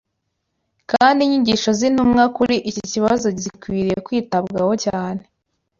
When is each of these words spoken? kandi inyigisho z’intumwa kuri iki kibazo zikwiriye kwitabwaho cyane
kandi 0.91 1.19
inyigisho 1.23 1.69
z’intumwa 1.79 2.23
kuri 2.37 2.55
iki 2.69 2.81
kibazo 2.91 3.27
zikwiriye 3.43 3.95
kwitabwaho 4.07 4.73
cyane 4.85 5.23